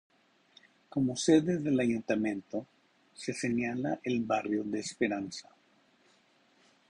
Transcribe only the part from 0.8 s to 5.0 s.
Como sede del ayuntamiento se señala el barrio de